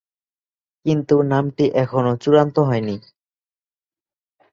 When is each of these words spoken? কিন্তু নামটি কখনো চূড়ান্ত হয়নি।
কিন্তু 0.85 1.15
নামটি 1.23 1.65
কখনো 1.77 2.11
চূড়ান্ত 2.23 2.55
হয়নি। 2.61 2.95